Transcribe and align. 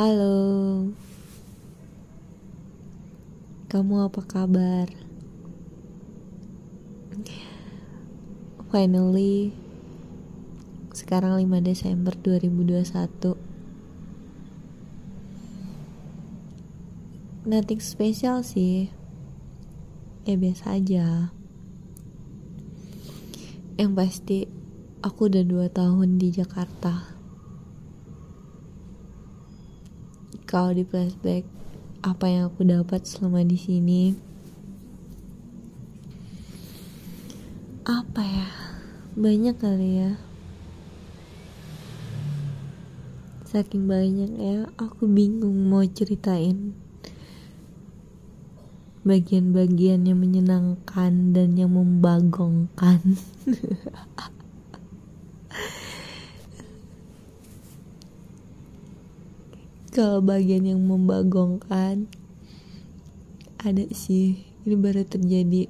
Halo. 0.00 0.88
Kamu 3.68 4.08
apa 4.08 4.24
kabar? 4.24 4.88
Finally 8.72 9.52
sekarang 10.96 11.36
5 11.44 11.52
Desember 11.60 12.16
2021. 12.16 13.36
Nothing 17.44 17.84
spesial 17.84 18.40
sih. 18.40 18.88
Ya 20.24 20.40
biasa 20.40 20.80
aja. 20.80 21.28
Yang 23.76 23.92
pasti 23.92 24.48
aku 25.04 25.28
udah 25.28 25.44
2 25.44 25.68
tahun 25.68 26.16
di 26.16 26.32
Jakarta. 26.32 27.19
Kalau 30.50 30.74
di 30.74 30.82
flashback 30.82 31.46
apa 32.02 32.26
yang 32.26 32.50
aku 32.50 32.66
dapat 32.66 33.06
selama 33.06 33.46
di 33.46 33.54
sini? 33.54 34.18
Apa 37.86 38.18
ya? 38.18 38.50
Banyak 39.14 39.54
kali 39.62 39.90
ya. 40.02 40.18
Saking 43.46 43.86
banyak 43.86 44.30
ya 44.42 44.66
aku 44.74 45.06
bingung 45.06 45.70
mau 45.70 45.86
ceritain 45.86 46.74
bagian-bagian 49.06 50.02
yang 50.02 50.18
menyenangkan 50.18 51.30
dan 51.30 51.54
yang 51.54 51.78
membagongkan 51.78 52.98
kalau 59.90 60.22
bagian 60.22 60.66
yang 60.70 60.80
membagongkan. 60.86 62.06
Ada 63.60 63.90
sih 63.92 64.40
ini 64.64 64.74
baru 64.78 65.04
terjadi 65.04 65.68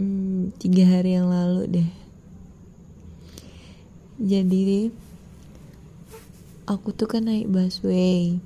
hmm, 0.00 0.56
tiga 0.56 0.84
hari 0.88 1.14
yang 1.14 1.28
lalu 1.28 1.68
deh. 1.68 1.90
Jadi 4.20 4.90
aku 6.64 6.92
tuh 6.96 7.08
kan 7.08 7.28
naik 7.28 7.46
busway. 7.46 8.40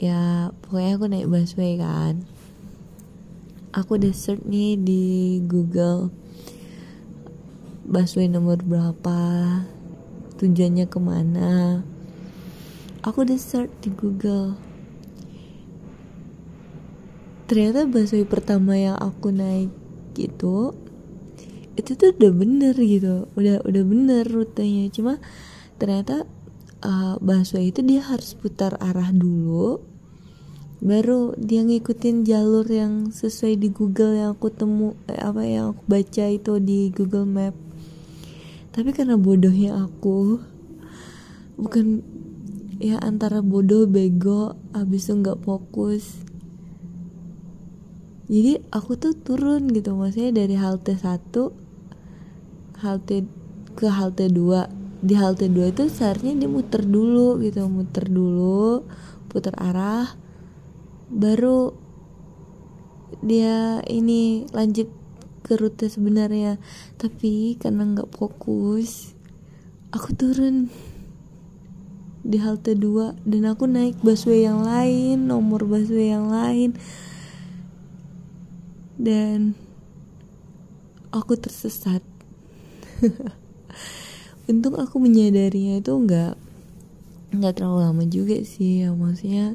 Ya 0.00 0.50
pokoknya 0.64 0.92
aku 0.96 1.06
naik 1.06 1.28
busway 1.28 1.76
kan. 1.76 2.24
Aku 3.76 4.00
udah 4.00 4.10
search 4.16 4.42
nih 4.48 4.74
di 4.74 5.04
Google 5.44 6.10
busway 7.90 8.30
nomor 8.30 8.62
berapa 8.62 9.18
tujuannya 10.40 10.88
ke 10.88 10.98
mana. 10.98 11.84
Aku 13.04 13.28
udah 13.28 13.36
search 13.36 13.72
di 13.84 13.92
Google. 13.92 14.56
Ternyata 17.44 17.84
busway 17.84 18.24
pertama 18.24 18.80
yang 18.80 18.96
aku 18.96 19.28
naik 19.28 19.68
gitu 20.16 20.72
itu 21.76 21.96
tuh 21.96 22.16
udah 22.16 22.32
bener 22.32 22.74
gitu. 22.80 23.28
Udah 23.36 23.60
udah 23.62 23.82
bener 23.84 24.24
rutenya. 24.24 24.88
Cuma 24.88 25.20
ternyata 25.76 26.24
uh, 26.80 27.20
busway 27.20 27.68
itu 27.68 27.84
dia 27.84 28.00
harus 28.00 28.32
putar 28.32 28.80
arah 28.80 29.12
dulu 29.12 29.90
baru 30.80 31.36
dia 31.36 31.60
ngikutin 31.60 32.24
jalur 32.24 32.64
yang 32.64 33.12
sesuai 33.12 33.60
di 33.60 33.68
Google 33.68 34.16
yang 34.16 34.32
aku 34.32 34.48
temu 34.48 34.96
eh, 35.12 35.20
apa 35.20 35.44
yang 35.44 35.76
aku 35.76 35.84
baca 35.84 36.24
itu 36.32 36.56
di 36.56 36.88
Google 36.88 37.28
Map 37.28 37.69
tapi 38.70 38.94
karena 38.94 39.18
bodohnya 39.18 39.74
aku 39.74 40.38
bukan 41.58 42.06
ya 42.80 42.96
antara 43.02 43.44
bodoh 43.44 43.84
bego 43.84 44.56
abis 44.72 45.10
itu 45.10 45.20
nggak 45.20 45.42
fokus. 45.44 46.24
Jadi 48.30 48.62
aku 48.70 48.94
tuh 48.94 49.18
turun 49.18 49.68
gitu 49.74 49.98
maksudnya 49.98 50.46
dari 50.46 50.54
halte 50.54 50.94
satu 50.94 51.50
halte 52.78 53.26
ke 53.74 53.90
halte 53.90 54.30
dua. 54.30 54.70
Di 55.00 55.16
halte 55.16 55.48
dua 55.48 55.72
itu 55.72 55.88
seharusnya 55.88 56.36
dia 56.44 56.50
muter 56.50 56.84
dulu 56.84 57.40
gitu 57.40 57.64
muter 57.66 58.06
dulu 58.06 58.84
putar 59.32 59.56
arah 59.56 60.12
baru 61.08 61.72
dia 63.24 63.80
ini 63.88 64.44
lanjut 64.52 64.99
rute 65.56 65.88
sebenarnya. 65.88 66.60
Tapi 67.00 67.56
karena 67.56 67.86
nggak 67.86 68.12
fokus 68.12 69.16
aku 69.90 70.14
turun 70.14 70.70
di 72.20 72.36
halte 72.38 72.76
2 72.76 73.26
dan 73.26 73.42
aku 73.48 73.64
naik 73.64 73.98
busway 74.04 74.44
yang 74.44 74.62
lain 74.62 75.26
nomor 75.26 75.66
busway 75.66 76.12
yang 76.12 76.30
lain. 76.30 76.76
Dan 79.00 79.56
aku 81.10 81.34
tersesat. 81.40 82.04
Untung 84.50 84.76
aku 84.76 85.00
menyadarinya 85.00 85.80
itu 85.80 85.92
nggak 85.94 86.34
nggak 87.30 87.54
terlalu 87.54 87.78
lama 87.86 88.04
juga 88.10 88.42
sih 88.42 88.82
ya 88.82 88.90
maksudnya 88.90 89.54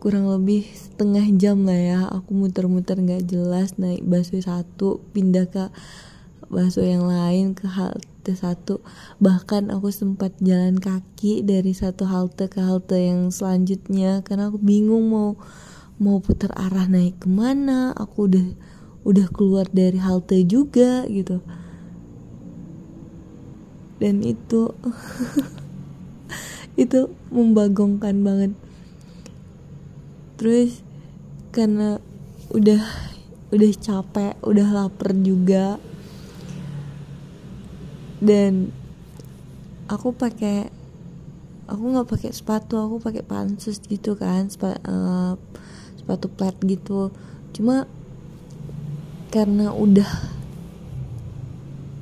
kurang 0.00 0.32
lebih 0.32 0.64
setengah 0.64 1.28
jam 1.36 1.68
lah 1.68 1.76
ya. 1.76 2.00
Aku 2.08 2.32
muter-muter 2.32 2.96
nggak 2.96 3.28
jelas 3.28 3.76
naik 3.76 4.00
busway 4.00 4.40
satu 4.40 5.04
pindah 5.12 5.44
ke 5.44 5.68
busway 6.48 6.96
yang 6.96 7.04
lain 7.04 7.52
ke 7.52 7.68
halte 7.68 8.32
satu. 8.32 8.80
Bahkan 9.20 9.68
aku 9.68 9.92
sempat 9.92 10.32
jalan 10.40 10.80
kaki 10.80 11.44
dari 11.44 11.76
satu 11.76 12.08
halte 12.08 12.48
ke 12.48 12.64
halte 12.64 12.96
yang 12.96 13.28
selanjutnya 13.28 14.24
karena 14.24 14.48
aku 14.48 14.56
bingung 14.56 15.12
mau 15.12 15.36
mau 16.00 16.16
putar 16.16 16.48
arah 16.56 16.88
naik 16.88 17.20
ke 17.20 17.28
mana 17.28 17.92
aku 17.92 18.24
udah 18.24 18.46
udah 19.04 19.28
keluar 19.36 19.68
dari 19.68 20.00
halte 20.00 20.48
juga 20.48 21.04
gitu. 21.12 21.44
Dan 24.00 24.24
itu 24.24 24.72
itu 26.80 27.12
membagongkan 27.28 28.16
banget 28.24 28.56
terus 30.40 30.80
karena 31.52 32.00
udah 32.48 32.80
udah 33.52 33.70
capek 33.76 34.40
udah 34.40 34.68
lapar 34.72 35.12
juga. 35.20 35.76
Dan 38.24 38.72
aku 39.84 40.16
pakai 40.16 40.72
aku 41.68 41.82
nggak 41.92 42.08
pakai 42.08 42.32
sepatu 42.32 42.80
aku 42.80 43.04
pakai 43.04 43.20
pansus 43.20 43.84
gitu 43.84 44.16
kan 44.16 44.48
Sep 44.48 44.64
uh, 44.64 45.36
sepatu 46.00 46.32
plat 46.32 46.56
gitu. 46.64 47.12
Cuma 47.52 47.84
karena 49.28 49.76
udah 49.76 50.08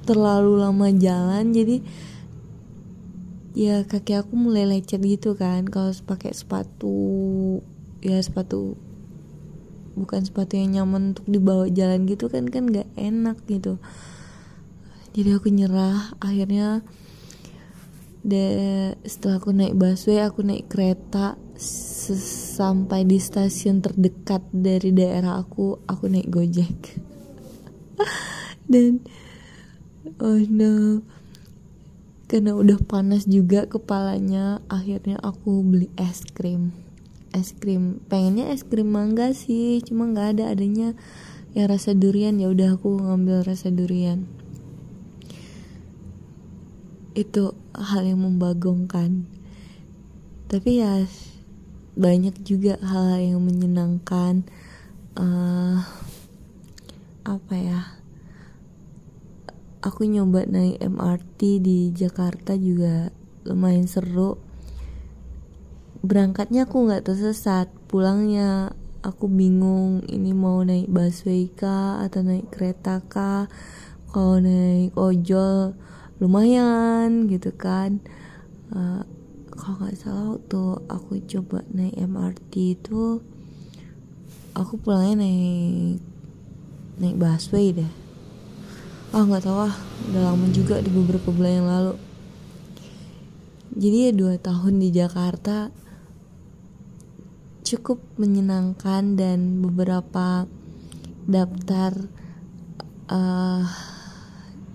terlalu 0.07 0.63
lama 0.63 0.89
jalan 0.95 1.53
jadi 1.53 1.85
ya 3.53 3.85
kaki 3.85 4.17
aku 4.17 4.33
mulai 4.39 4.65
lecet 4.65 5.03
gitu 5.05 5.37
kan 5.37 5.69
kalau 5.69 5.93
pakai 6.07 6.33
sepatu 6.33 6.97
ya 7.99 8.19
sepatu 8.23 8.79
bukan 9.99 10.23
sepatu 10.23 10.55
yang 10.55 10.79
nyaman 10.79 11.13
untuk 11.15 11.27
dibawa 11.27 11.67
jalan 11.67 12.07
gitu 12.07 12.31
kan 12.31 12.47
kan 12.47 12.71
nggak 12.71 12.87
enak 12.95 13.39
gitu. 13.51 13.83
Jadi 15.19 15.35
aku 15.35 15.51
nyerah 15.51 16.15
akhirnya 16.23 16.87
de 18.23 18.45
setelah 19.03 19.43
aku 19.43 19.51
naik 19.51 19.75
busway 19.75 20.23
aku 20.23 20.47
naik 20.47 20.71
kereta 20.71 21.35
sampai 21.59 23.03
di 23.03 23.19
stasiun 23.19 23.83
terdekat 23.83 24.47
dari 24.55 24.95
daerah 24.95 25.43
aku 25.43 25.83
aku 25.91 26.07
naik 26.07 26.31
gojek. 26.31 27.03
Dan 28.71 29.03
oh 30.23 30.39
no 30.47 31.03
karena 32.29 32.53
udah 32.53 32.79
panas 32.85 33.25
juga 33.25 33.65
kepalanya 33.65 34.61
akhirnya 34.69 35.17
aku 35.25 35.65
beli 35.65 35.89
es 35.97 36.23
krim 36.29 36.77
es 37.33 37.53
krim. 37.53 38.01
Pengennya 38.09 38.53
es 38.53 38.65
krim 38.65 38.89
mangga 38.89 39.33
sih 39.37 39.81
cuma 39.85 40.09
nggak 40.09 40.39
ada 40.39 40.45
adanya 40.53 40.97
yang 41.53 41.69
rasa 41.69 41.93
durian. 41.93 42.41
Ya 42.41 42.49
udah 42.49 42.77
aku 42.77 43.03
ngambil 43.03 43.45
rasa 43.45 43.69
durian. 43.69 44.29
Itu 47.13 47.59
hal 47.75 48.07
yang 48.07 48.25
membagongkan. 48.25 49.27
Tapi 50.49 50.71
ya 50.81 51.05
banyak 51.99 52.41
juga 52.47 52.79
hal, 52.81 53.19
-hal 53.19 53.21
yang 53.35 53.41
menyenangkan. 53.45 54.47
Uh, 55.19 55.83
apa 57.27 57.55
ya? 57.59 57.81
Aku 59.85 60.09
nyoba 60.09 60.43
naik 60.49 60.83
MRT 60.83 61.63
di 61.63 61.79
Jakarta 61.95 62.59
juga 62.59 63.15
lumayan 63.47 63.87
seru 63.87 64.48
berangkatnya 66.03 66.67
aku 66.67 66.87
nggak 66.87 67.07
tersesat. 67.09 67.71
Pulangnya 67.89 68.77
aku 69.03 69.31
bingung 69.31 70.05
ini 70.07 70.35
mau 70.37 70.63
naik 70.63 70.91
busway 70.91 71.49
kah 71.51 72.03
atau 72.05 72.23
naik 72.23 72.51
kereta 72.53 73.03
kah? 73.07 73.51
Kalau 74.09 74.41
naik 74.41 74.95
ojol 74.95 75.75
lumayan 76.19 77.27
gitu 77.31 77.55
kan. 77.55 78.03
Uh, 78.69 79.03
kalau 79.55 79.75
nggak 79.83 79.99
salah 79.99 80.27
waktu 80.39 80.63
aku 80.87 81.13
coba 81.27 81.67
naik 81.73 81.97
MRT 81.99 82.53
itu 82.79 83.19
aku 84.55 84.75
pulangnya 84.79 85.25
naik 85.27 85.99
naik 86.99 87.17
busway 87.17 87.75
deh. 87.75 87.93
Ah 89.11 89.25
nggak 89.25 89.47
tahu 89.47 89.59
ah 89.67 89.75
udah 90.13 90.23
lama 90.31 90.47
juga 90.53 90.79
di 90.85 90.91
beberapa 90.93 91.33
bulan 91.33 91.53
yang 91.65 91.69
lalu. 91.69 91.95
Jadi 93.79 94.11
ya 94.11 94.13
dua 94.13 94.35
tahun 94.43 94.83
di 94.83 94.89
Jakarta 94.91 95.71
cukup 97.69 98.01
menyenangkan 98.17 99.21
dan 99.21 99.61
beberapa 99.61 100.49
daftar 101.29 101.93
uh, 103.13 103.69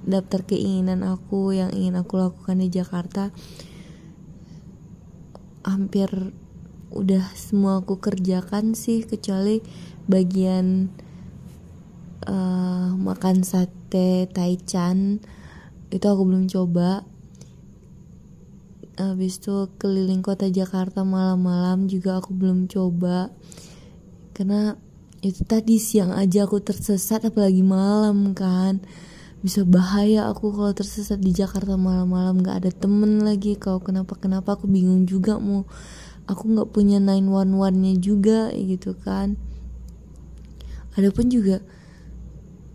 daftar 0.05 0.45
keinginan 0.45 1.01
aku 1.01 1.57
yang 1.57 1.73
ingin 1.73 1.97
aku 1.97 2.21
lakukan 2.21 2.61
di 2.61 2.69
Jakarta 2.69 3.33
hampir 5.65 6.11
udah 6.93 7.25
semua 7.33 7.81
aku 7.81 7.97
kerjakan 7.97 8.77
sih 8.77 9.01
kecuali 9.01 9.65
bagian 10.05 10.93
uh, 12.29 12.93
makan 12.93 13.41
sate 13.41 14.29
taichan. 14.29 15.23
Itu 15.89 16.05
aku 16.09 16.21
belum 16.29 16.45
coba 16.51 17.07
habis 18.97 19.41
itu 19.41 19.69
keliling 19.81 20.21
kota 20.21 20.49
Jakarta 20.49 21.01
malam-malam 21.01 21.89
juga 21.89 22.21
aku 22.21 22.33
belum 22.33 22.69
coba. 22.69 23.33
Karena 24.33 24.77
itu 25.23 25.41
tadi 25.47 25.79
siang 25.79 26.11
aja 26.13 26.45
aku 26.45 26.61
tersesat 26.61 27.25
apalagi 27.25 27.65
malam 27.65 28.37
kan. 28.37 28.83
Bisa 29.43 29.65
bahaya 29.67 30.29
aku 30.29 30.55
kalau 30.55 30.71
tersesat 30.71 31.19
di 31.19 31.33
Jakarta 31.33 31.79
malam-malam. 31.79 32.43
Nggak 32.43 32.57
ada 32.63 32.71
temen 32.71 33.23
lagi. 33.25 33.57
Kalau 33.57 33.81
kenapa 33.81 34.13
kenapa 34.19 34.55
aku 34.59 34.69
bingung 34.69 35.09
juga 35.09 35.41
mau. 35.41 35.65
Aku 36.29 36.51
nggak 36.55 36.71
punya 36.71 37.03
911 37.03 37.83
nya 37.83 37.93
juga 37.99 38.39
gitu 38.55 38.95
kan. 38.95 39.35
Adapun 40.95 41.27
juga 41.27 41.59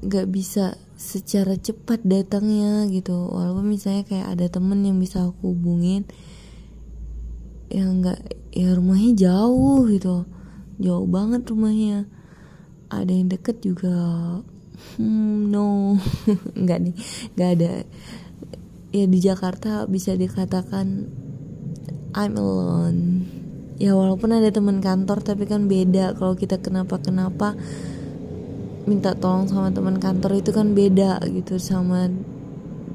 nggak 0.03 0.27
bisa 0.31 0.79
secara 0.99 1.55
cepat 1.55 2.03
datangnya 2.03 2.91
gitu. 2.91 3.15
Walaupun 3.31 3.71
misalnya 3.71 4.03
kayak 4.03 4.35
ada 4.35 4.47
temen 4.51 4.83
yang 4.83 4.99
bisa 4.99 5.23
aku 5.31 5.55
hubungin 5.55 6.03
yang 7.71 8.03
nggak 8.03 8.19
ya 8.51 8.75
rumahnya 8.75 9.15
jauh 9.15 9.87
gitu. 9.87 10.27
Jauh 10.83 11.07
banget 11.07 11.47
rumahnya. 11.47 12.11
Ada 12.91 13.15
yang 13.15 13.31
deket 13.31 13.63
juga 13.63 13.95
hmm, 14.99 15.55
no. 15.55 15.97
Nggak 16.61 16.79
nih 16.83 16.95
nggak 17.39 17.51
ada. 17.61 17.73
Ya 18.91 19.05
di 19.05 19.19
Jakarta 19.21 19.87
bisa 19.87 20.19
dikatakan 20.19 21.07
I'm 22.17 22.35
alone. 22.35 23.29
Ya 23.79 23.95
walaupun 23.95 24.35
ada 24.35 24.51
teman 24.51 24.83
kantor 24.83 25.23
tapi 25.23 25.47
kan 25.47 25.71
beda. 25.71 26.17
Kalau 26.19 26.35
kita 26.35 26.59
kenapa 26.59 26.99
kenapa 26.99 27.55
minta 28.89 29.13
tolong 29.13 29.45
sama 29.45 29.69
teman 29.69 30.01
kantor 30.01 30.41
itu 30.41 30.51
kan 30.57 30.73
beda 30.73 31.21
gitu 31.29 31.61
sama 31.61 32.09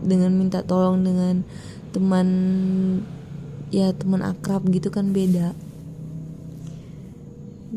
dengan 0.02 0.34
minta 0.34 0.66
tolong 0.66 1.06
dengan 1.06 1.46
teman 1.94 2.28
ya 3.70 3.94
teman 3.94 4.26
akrab 4.26 4.66
gitu 4.74 4.90
kan 4.90 5.14
beda. 5.14 5.54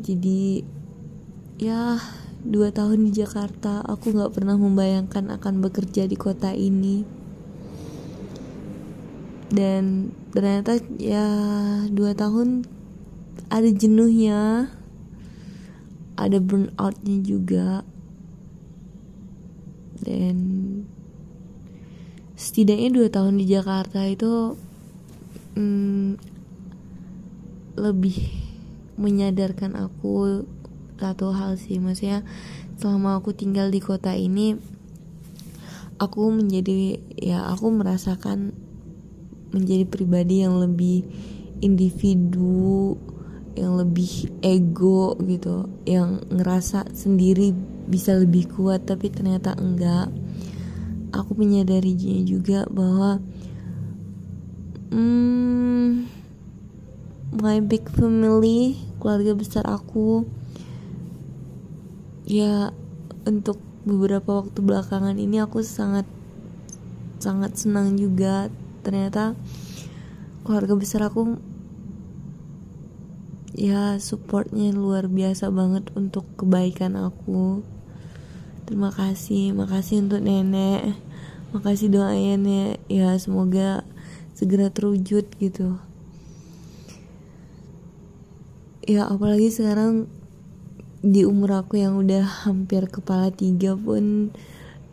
Jadi 0.00 0.64
ya 1.60 2.00
dua 2.40 2.72
tahun 2.72 3.08
di 3.08 3.12
Jakarta 3.16 3.84
aku 3.84 4.12
nggak 4.12 4.32
pernah 4.32 4.56
membayangkan 4.56 5.32
akan 5.36 5.60
bekerja 5.60 6.08
di 6.08 6.16
kota 6.16 6.56
ini. 6.56 7.04
Dan 9.46 10.10
ternyata 10.34 10.80
ya 10.98 11.28
dua 11.92 12.12
tahun 12.12 12.66
ada 13.46 13.70
jenuhnya 13.70 14.68
ada 16.16 16.38
burnoutnya 16.40 17.16
juga 17.22 17.84
dan 20.06 20.36
setidaknya 22.38 22.94
dua 22.94 23.08
tahun 23.10 23.42
di 23.42 23.50
Jakarta 23.50 24.06
itu 24.06 24.54
hmm, 25.58 26.22
lebih 27.74 28.16
menyadarkan 28.94 29.74
aku 29.74 30.46
satu 30.96 31.34
hal 31.34 31.58
sih. 31.58 31.82
Maksudnya 31.82 32.22
selama 32.78 33.18
aku 33.18 33.34
tinggal 33.34 33.68
di 33.74 33.82
kota 33.82 34.14
ini 34.14 34.54
aku 35.96 36.28
menjadi 36.28 37.00
ya 37.16 37.48
aku 37.48 37.72
merasakan 37.72 38.52
menjadi 39.50 39.88
pribadi 39.88 40.44
yang 40.44 40.60
lebih 40.60 41.08
individu 41.64 43.00
yang 43.56 43.80
lebih 43.80 44.28
ego 44.44 45.16
gitu 45.24 45.64
yang 45.88 46.20
ngerasa 46.28 46.92
sendiri 46.92 47.56
bisa 47.86 48.18
lebih 48.18 48.50
kuat 48.50 48.84
tapi 48.84 49.08
ternyata 49.10 49.54
enggak. 49.56 50.10
Aku 51.14 51.38
menyadarinya 51.38 52.20
juga 52.26 52.66
bahwa 52.68 53.22
hmm, 54.90 56.04
my 57.40 57.58
big 57.62 57.86
family 57.94 58.76
keluarga 58.98 59.32
besar 59.32 59.64
aku 59.64 60.26
ya 62.26 62.74
untuk 63.22 63.62
beberapa 63.86 64.42
waktu 64.42 64.58
belakangan 64.58 65.14
ini 65.14 65.38
aku 65.38 65.62
sangat 65.62 66.04
sangat 67.22 67.54
senang 67.54 67.94
juga. 67.94 68.50
Ternyata 68.82 69.34
keluarga 70.42 70.74
besar 70.78 71.06
aku 71.06 71.38
ya 73.56 73.96
supportnya 73.96 74.68
luar 74.68 75.08
biasa 75.08 75.48
banget 75.48 75.88
untuk 75.96 76.28
kebaikan 76.36 76.92
aku 77.00 77.64
terima 78.66 78.90
kasih 78.90 79.54
makasih 79.54 80.02
untuk 80.02 80.20
nenek. 80.20 80.98
Makasih 81.54 81.88
doanya 81.88 82.74
ya 82.90 83.14
semoga 83.16 83.86
segera 84.34 84.68
terwujud 84.68 85.24
gitu. 85.38 85.78
Ya 88.84 89.06
apalagi 89.06 89.48
sekarang 89.54 90.10
di 91.00 91.22
umur 91.22 91.62
aku 91.62 91.78
yang 91.78 91.96
udah 92.02 92.26
hampir 92.44 92.90
kepala 92.90 93.30
tiga 93.30 93.78
pun 93.78 94.34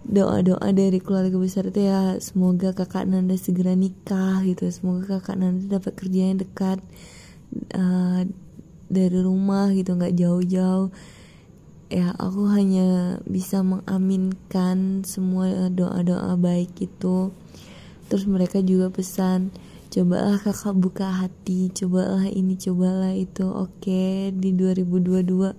doa-doa 0.06 0.70
dari 0.76 1.02
keluarga 1.02 1.34
besar 1.40 1.74
itu 1.74 1.90
ya 1.90 2.20
semoga 2.22 2.78
kakak 2.78 3.10
Nanda 3.10 3.34
segera 3.36 3.74
nikah 3.74 4.46
gitu. 4.46 4.70
Semoga 4.70 5.18
kakak 5.18 5.42
Nanda 5.42 5.82
dapat 5.82 5.98
kerja 5.98 6.22
yang 6.30 6.38
dekat 6.38 6.80
uh, 7.74 8.22
dari 8.94 9.20
rumah 9.20 9.74
gitu 9.74 9.98
nggak 9.98 10.14
jauh-jauh 10.14 10.94
ya 11.94 12.18
aku 12.18 12.50
hanya 12.50 13.22
bisa 13.30 13.62
mengaminkan 13.62 15.06
semua 15.06 15.70
doa-doa 15.70 16.34
baik 16.42 16.74
itu. 16.82 17.30
Terus 18.10 18.26
mereka 18.26 18.66
juga 18.66 18.90
pesan 18.90 19.54
cobalah 19.94 20.42
kakak 20.42 20.74
buka 20.74 21.06
hati. 21.22 21.70
Cobalah 21.70 22.26
ini 22.26 22.58
cobalah 22.58 23.14
itu. 23.14 23.46
Oke 23.46 24.34
di 24.34 24.58
2022 24.58 25.54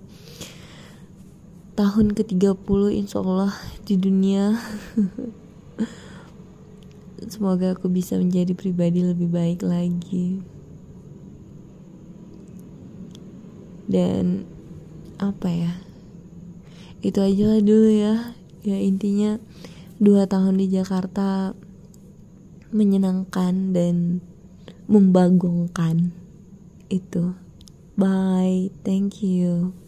tahun 1.79 2.07
ke-30 2.11 2.81
insya 2.91 3.23
Allah 3.23 3.55
di 3.87 3.95
dunia. 3.95 4.59
Semoga 7.31 7.79
aku 7.79 7.87
bisa 7.87 8.19
menjadi 8.19 8.51
pribadi 8.51 9.07
lebih 9.07 9.31
baik 9.31 9.63
lagi. 9.63 10.43
Dan 13.87 14.43
apa 15.15 15.47
ya 15.47 15.94
itu 17.05 17.21
aja 17.21 17.53
lah 17.53 17.61
dulu 17.61 17.89
ya. 17.93 18.15
Ya 18.65 18.81
intinya 18.81 19.37
dua 20.01 20.25
tahun 20.25 20.57
di 20.57 20.73
Jakarta 20.73 21.53
menyenangkan 22.73 23.77
dan 23.77 24.25
membagongkan. 24.89 26.17
Itu. 26.89 27.37
Bye. 27.93 28.73
Thank 28.81 29.21
you 29.21 29.84